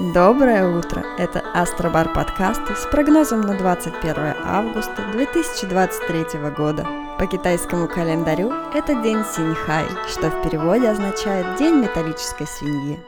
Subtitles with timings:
[0.00, 1.04] Доброе утро!
[1.18, 6.86] Это Астробар подкасты с прогнозом на 21 августа 2023 года.
[7.18, 12.98] По китайскому календарю это день Синьхай, что в переводе означает День металлической свиньи.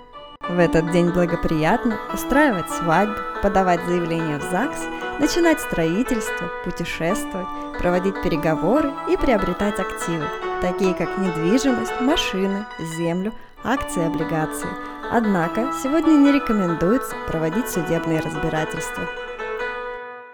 [0.47, 4.81] В этот день благоприятно устраивать свадьбу, подавать заявление в ЗАГС,
[5.19, 7.49] начинать строительство, путешествовать,
[7.79, 10.27] проводить переговоры и приобретать активы,
[10.63, 12.65] такие как недвижимость, машины,
[12.97, 13.35] землю,
[13.65, 14.69] акции облигации.
[15.11, 19.03] Однако сегодня не рекомендуется проводить судебные разбирательства.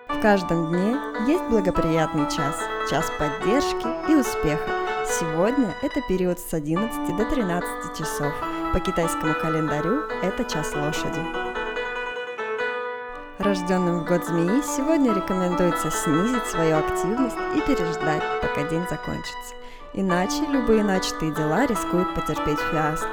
[0.08, 0.96] В каждом дне
[1.26, 2.56] есть благоприятный час,
[2.90, 4.70] час поддержки и успеха.
[5.06, 8.32] Сегодня это период с 11 до 13 часов.
[8.74, 11.20] По китайскому календарю это час лошади.
[13.38, 19.54] Рожденным в год змеи сегодня рекомендуется снизить свою активность и переждать, пока день закончится.
[19.94, 23.08] Иначе любые начатые дела рискуют потерпеть фиаско.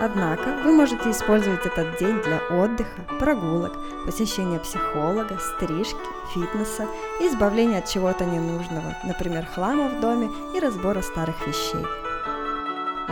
[0.00, 3.72] Однако вы можете использовать этот день для отдыха, прогулок,
[4.06, 5.96] посещения психолога, стрижки,
[6.32, 6.86] фитнеса
[7.20, 11.84] и избавления от чего-то ненужного, например, хлама в доме и разбора старых вещей.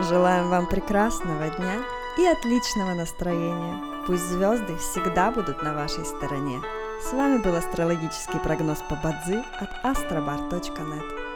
[0.08, 1.74] Желаем вам прекрасного дня
[2.16, 3.78] и отличного настроения.
[4.06, 6.60] Пусть звезды всегда будут на вашей стороне.
[7.02, 11.27] С вами был астрологический прогноз по Бадзи от astrobar.net.